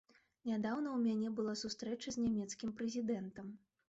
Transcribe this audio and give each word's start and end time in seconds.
Нядаўна 0.51 0.87
ў 0.93 0.97
мяне 1.07 1.29
была 1.39 1.53
сустрэча 1.63 2.13
з 2.15 2.23
нямецкім 2.23 2.73
прэзідэнтам. 2.81 3.53